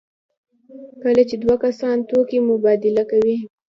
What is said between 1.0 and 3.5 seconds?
کله چې دوه کسان توکي مبادله کوي.